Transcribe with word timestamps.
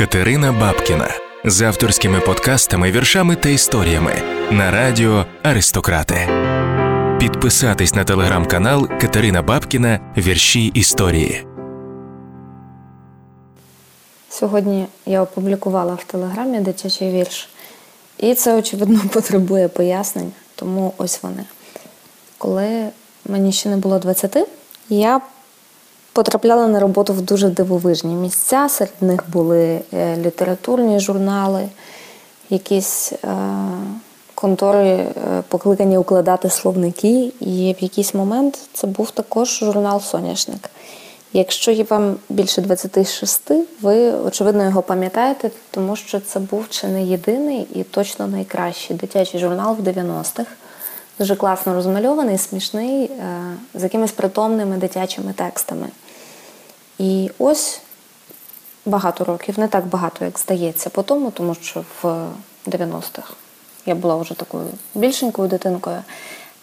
Катерина 0.00 0.52
Бабкіна 0.52 1.08
з 1.44 1.62
авторськими 1.62 2.20
подкастами, 2.20 2.90
віршами 2.90 3.36
та 3.36 3.48
історіями 3.48 4.12
на 4.50 4.70
радіо 4.70 5.26
Аристократи. 5.42 6.28
Підписатись 7.18 7.94
на 7.94 8.04
телеграм-канал 8.04 8.88
Катерина 8.88 9.42
Бабкіна 9.42 10.00
Вірші 10.16 10.66
історії. 10.66 11.46
Сьогодні 14.28 14.86
я 15.06 15.22
опублікувала 15.22 15.94
в 15.94 16.04
телеграмі 16.04 16.60
дитячий 16.60 17.12
вірш, 17.12 17.48
і 18.18 18.34
це, 18.34 18.58
очевидно, 18.58 19.00
потребує 19.12 19.68
пояснень, 19.68 20.32
тому 20.54 20.94
ось 20.98 21.22
вони. 21.22 21.44
Коли 22.38 22.88
мені 23.28 23.52
ще 23.52 23.68
не 23.68 23.76
було 23.76 23.98
20, 23.98 24.48
я 24.88 25.20
потрапляла 26.12 26.66
на 26.66 26.80
роботу 26.80 27.12
в 27.12 27.22
дуже 27.22 27.48
дивовижні 27.48 28.14
місця. 28.14 28.68
Серед 28.68 28.94
них 29.00 29.24
були 29.28 29.80
е, 29.94 30.16
літературні 30.16 31.00
журнали, 31.00 31.68
якісь 32.50 33.12
е, 33.12 33.16
контори 34.34 34.88
е, 34.88 35.08
покликані 35.48 35.98
укладати 35.98 36.50
словники. 36.50 37.32
І 37.40 37.76
в 37.80 37.82
якийсь 37.82 38.14
момент 38.14 38.58
це 38.72 38.86
був 38.86 39.10
також 39.10 39.58
журнал 39.58 40.00
Соняшник. 40.00 40.70
Якщо 41.32 41.70
є 41.70 41.84
вам 41.90 42.16
більше 42.28 42.60
26, 42.60 43.50
ви 43.82 44.12
очевидно 44.12 44.64
його 44.64 44.82
пам'ятаєте, 44.82 45.50
тому 45.70 45.96
що 45.96 46.20
це 46.20 46.40
був 46.40 46.64
чи 46.70 46.86
не 46.86 47.04
єдиний 47.04 47.66
і 47.74 47.82
точно 47.82 48.26
найкращий 48.26 48.96
дитячий 48.96 49.40
журнал 49.40 49.76
в 49.76 49.88
90-х. 49.88 50.46
Дуже 51.20 51.36
класно 51.36 51.74
розмальований, 51.74 52.38
смішний, 52.38 53.10
з 53.74 53.82
якимись 53.82 54.12
притомними 54.12 54.76
дитячими 54.76 55.32
текстами. 55.32 55.86
І 56.98 57.30
ось 57.38 57.80
багато 58.86 59.24
років, 59.24 59.58
не 59.58 59.68
так 59.68 59.86
багато, 59.86 60.24
як 60.24 60.38
здається, 60.38 60.90
по 60.90 61.02
тому, 61.02 61.30
тому 61.30 61.54
що 61.54 61.84
в 62.02 62.26
90-х 62.66 63.32
я 63.86 63.94
була 63.94 64.16
вже 64.16 64.34
такою 64.34 64.66
більшенькою 64.94 65.48
дитинкою. 65.48 66.02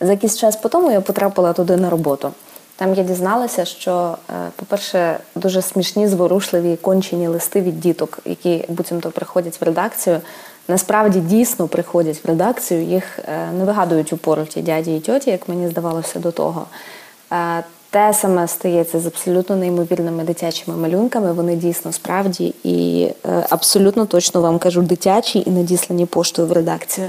За 0.00 0.12
якийсь 0.12 0.36
час 0.36 0.56
по 0.56 0.68
тому 0.68 0.90
я 0.90 1.00
потрапила 1.00 1.52
туди 1.52 1.76
на 1.76 1.90
роботу. 1.90 2.32
Там 2.76 2.94
я 2.94 3.02
дізналася, 3.02 3.64
що, 3.64 4.16
е, 4.30 4.32
по-перше, 4.56 5.18
дуже 5.34 5.62
смішні, 5.62 6.08
зворушливі 6.08 6.76
кончені 6.76 7.28
листи 7.28 7.60
від 7.60 7.80
діток, 7.80 8.18
які 8.24 8.64
буцімто 8.68 9.10
приходять 9.10 9.60
в 9.60 9.64
редакцію. 9.64 10.20
Насправді 10.68 11.20
дійсно 11.20 11.68
приходять 11.68 12.24
в 12.24 12.28
редакцію, 12.28 12.82
їх 12.82 13.18
е, 13.18 13.52
не 13.58 13.64
вигадують 13.64 14.12
у 14.12 14.16
пороті 14.16 14.62
дяді 14.62 14.96
і 14.96 15.00
тьоті, 15.00 15.30
як 15.30 15.48
мені 15.48 15.68
здавалося 15.68 16.18
до 16.18 16.32
того. 16.32 16.66
Е, 17.32 17.64
те 17.90 18.12
саме 18.14 18.48
стається 18.48 19.00
з 19.00 19.06
абсолютно 19.06 19.56
неймовірними 19.56 20.24
дитячими 20.24 20.76
малюнками. 20.76 21.32
Вони 21.32 21.56
дійсно 21.56 21.92
справді 21.92 22.54
і 22.64 23.08
абсолютно 23.50 24.06
точно 24.06 24.40
вам 24.40 24.58
кажу, 24.58 24.82
дитячі 24.82 25.42
і 25.46 25.50
надіслані 25.50 26.06
поштою 26.06 26.48
в 26.48 26.52
редакцію. 26.52 27.08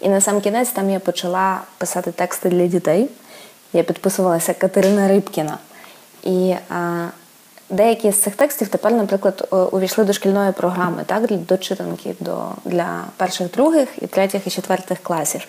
І 0.00 0.08
на 0.08 0.20
сам 0.20 0.40
кінець 0.40 0.68
там 0.68 0.90
я 0.90 1.00
почала 1.00 1.60
писати 1.78 2.12
тексти 2.12 2.48
для 2.48 2.66
дітей. 2.66 3.08
Я 3.72 3.82
підписувалася 3.82 4.54
Катерина 4.54 5.08
Рибкіна. 5.08 5.58
І 6.22 6.54
а, 6.68 7.06
деякі 7.70 8.12
з 8.12 8.22
цих 8.22 8.36
текстів 8.36 8.68
тепер, 8.68 8.92
наприклад, 8.92 9.48
увійшли 9.72 10.04
до 10.04 10.12
шкільної 10.12 10.52
програми, 10.52 11.02
так, 11.06 11.32
до 11.32 11.56
читанки 11.56 12.14
до, 12.20 12.44
для 12.64 13.04
перших, 13.16 13.50
других 13.50 13.88
і 14.00 14.06
третіх 14.06 14.46
і 14.46 14.50
четвертих 14.50 14.98
класів. 14.98 15.46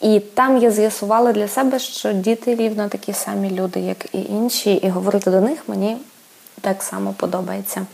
І 0.00 0.20
там 0.20 0.58
я 0.58 0.70
з'ясувала 0.70 1.32
для 1.32 1.48
себе, 1.48 1.78
що 1.78 2.12
діти 2.12 2.54
рівно 2.54 2.88
такі 2.88 3.12
самі 3.12 3.50
люди, 3.50 3.80
як 3.80 4.14
і 4.14 4.22
інші, 4.22 4.74
і 4.74 4.88
говорити 4.88 5.30
до 5.30 5.40
них 5.40 5.58
мені 5.66 5.96
так 6.60 6.82
само 6.82 7.12
подобається. 7.12 7.86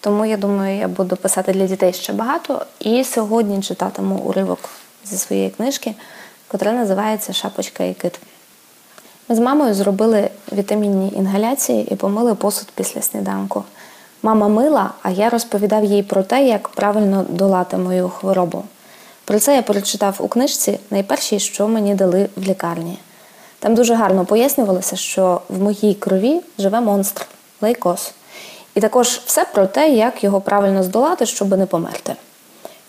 Тому 0.00 0.24
я 0.24 0.36
думаю, 0.36 0.78
я 0.78 0.88
буду 0.88 1.16
писати 1.16 1.52
для 1.52 1.66
дітей 1.66 1.92
ще 1.92 2.12
багато. 2.12 2.66
І 2.80 3.04
сьогодні 3.04 3.62
читатиму 3.62 4.16
уривок 4.16 4.58
зі 5.04 5.16
своєї 5.16 5.50
книжки, 5.50 5.94
котра 6.48 6.72
називається 6.72 7.32
Шапочка 7.32 7.84
і 7.84 7.94
кит. 7.94 8.20
Ми 9.28 9.36
з 9.36 9.38
мамою 9.38 9.74
зробили 9.74 10.30
вітамінні 10.52 11.12
інгаляції 11.16 11.88
і 11.90 11.94
помили 11.94 12.34
посуд 12.34 12.68
після 12.74 13.02
сніданку. 13.02 13.64
Мама 14.22 14.48
мила, 14.48 14.90
а 15.02 15.10
я 15.10 15.30
розповідав 15.30 15.84
їй 15.84 16.02
про 16.02 16.22
те, 16.22 16.46
як 16.46 16.68
правильно 16.68 17.24
долати 17.28 17.76
мою 17.76 18.08
хворобу. 18.08 18.64
Про 19.24 19.38
це 19.38 19.56
я 19.56 19.62
прочитав 19.62 20.16
у 20.18 20.28
книжці 20.28 20.78
найпершій, 20.90 21.38
що 21.38 21.68
мені 21.68 21.94
дали 21.94 22.28
в 22.36 22.42
лікарні. 22.42 22.98
Там 23.58 23.74
дуже 23.74 23.94
гарно 23.94 24.24
пояснювалося, 24.24 24.96
що 24.96 25.40
в 25.48 25.62
моїй 25.62 25.94
крові 25.94 26.40
живе 26.58 26.80
монстр 26.80 27.26
лейкоз. 27.60 28.12
І 28.74 28.80
також 28.80 29.08
все 29.08 29.44
про 29.44 29.66
те, 29.66 29.88
як 29.88 30.24
його 30.24 30.40
правильно 30.40 30.82
здолати, 30.82 31.26
щоб 31.26 31.48
не 31.48 31.66
померти. 31.66 32.14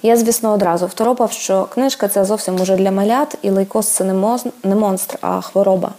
Я, 0.01 0.17
звісно, 0.17 0.53
одразу 0.53 0.87
второпав, 0.87 1.31
що 1.31 1.63
книжка 1.63 2.07
це 2.07 2.25
зовсім 2.25 2.61
уже 2.61 2.75
для 2.75 2.91
малят, 2.91 3.37
і 3.41 3.49
лейкоз 3.49 3.87
це 3.87 4.03
не 4.63 4.75
монстр, 4.75 5.17
а 5.21 5.41
хвороба. 5.41 5.91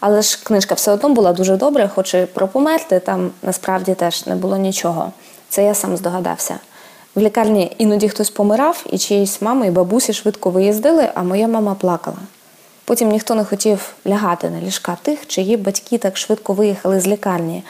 Але 0.00 0.22
ж 0.22 0.38
книжка 0.44 0.74
все 0.74 0.92
одно 0.92 1.08
була 1.08 1.32
дуже 1.32 1.56
добра, 1.56 1.88
хоч 1.88 2.14
і 2.14 2.26
про 2.34 2.48
померти 2.48 3.00
там 3.00 3.30
насправді 3.42 3.94
теж 3.94 4.26
не 4.26 4.34
було 4.34 4.56
нічого. 4.56 5.12
Це 5.48 5.64
я 5.64 5.74
сам 5.74 5.96
здогадався. 5.96 6.58
В 7.14 7.20
лікарні 7.20 7.74
іноді 7.78 8.08
хтось 8.08 8.30
помирав, 8.30 8.84
і 8.90 8.98
чиїсь 8.98 9.42
мами 9.42 9.66
і 9.66 9.70
бабусі 9.70 10.12
швидко 10.12 10.50
виїздили, 10.50 11.08
а 11.14 11.22
моя 11.22 11.48
мама 11.48 11.74
плакала. 11.74 12.16
Потім 12.84 13.08
ніхто 13.08 13.34
не 13.34 13.44
хотів 13.44 13.94
лягати 14.06 14.50
на 14.50 14.60
ліжка 14.60 14.96
тих, 15.02 15.26
чиї 15.26 15.56
батьки 15.56 15.98
так 15.98 16.16
швидко 16.16 16.52
виїхали 16.52 17.00
з 17.00 17.06
лікарні. 17.06 17.62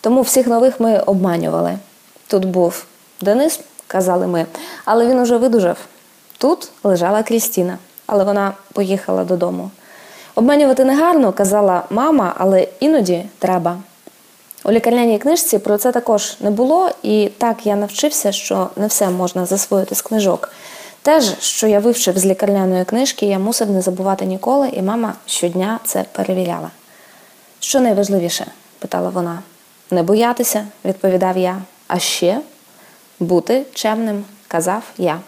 Тому 0.00 0.22
всіх 0.22 0.46
нових 0.46 0.80
ми 0.80 0.98
обманювали. 0.98 1.78
Тут 2.26 2.44
був 2.44 2.84
Денис, 3.20 3.60
казали 3.90 4.26
ми, 4.26 4.46
але 4.84 5.06
він 5.06 5.18
уже 5.18 5.36
видужав. 5.36 5.76
Тут 6.38 6.68
лежала 6.84 7.22
Крістіна, 7.22 7.78
але 8.06 8.24
вона 8.24 8.52
поїхала 8.72 9.24
додому. 9.24 9.70
Обманювати 10.34 10.84
негарно, 10.84 11.32
казала 11.32 11.82
мама, 11.90 12.34
але 12.38 12.68
іноді 12.80 13.24
треба. 13.38 13.76
У 14.64 14.70
лікарняній 14.70 15.18
книжці 15.18 15.58
про 15.58 15.78
це 15.78 15.92
також 15.92 16.36
не 16.40 16.50
було, 16.50 16.90
і 17.02 17.30
так 17.38 17.66
я 17.66 17.76
навчився, 17.76 18.32
що 18.32 18.70
не 18.76 18.86
все 18.86 19.10
можна 19.10 19.46
засвоїти 19.46 19.94
з 19.94 20.02
книжок. 20.02 20.52
Теж, 21.02 21.38
що 21.40 21.66
я 21.66 21.80
вивчив 21.80 22.18
з 22.18 22.26
лікарняної 22.26 22.84
книжки, 22.84 23.26
я 23.26 23.38
мусив 23.38 23.70
не 23.70 23.82
забувати 23.82 24.24
ніколи, 24.24 24.68
і 24.68 24.82
мама 24.82 25.14
щодня 25.26 25.78
це 25.84 26.04
перевіряла. 26.12 26.70
Що 27.60 27.80
найважливіше? 27.80 28.46
питала 28.78 29.08
вона. 29.08 29.38
Не 29.90 30.02
боятися, 30.02 30.66
відповідав 30.84 31.38
я. 31.38 31.62
А 31.88 31.98
ще 31.98 32.40
бути 33.20 33.66
чемним, 33.74 34.24
казав 34.48 34.82
я. 34.98 35.20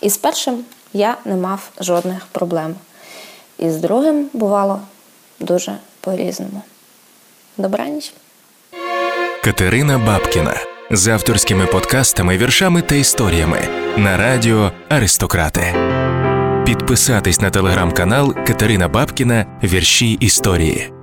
І 0.00 0.10
з 0.10 0.16
першим 0.16 0.64
я 0.92 1.16
не 1.24 1.36
мав 1.36 1.70
жодних 1.80 2.26
проблем. 2.26 2.74
І 3.58 3.70
з 3.70 3.76
другим 3.76 4.30
бувало 4.32 4.80
дуже 5.40 5.76
по-різному. 6.00 6.62
Добраніч! 7.56 8.12
Катерина 9.44 9.98
Бабкіна 9.98 10.54
з 10.90 11.08
авторськими 11.08 11.66
подкастами, 11.66 12.38
віршами 12.38 12.82
та 12.82 12.94
історіями 12.94 13.58
на 13.96 14.16
радіо 14.16 14.72
Аристократи. 14.88 15.74
Підписатись 16.66 17.40
на 17.40 17.50
телеграм-канал 17.50 18.34
Катерина 18.34 18.88
Бабкіна 18.88 19.46
Вірші 19.62 20.12
історії. 20.12 21.01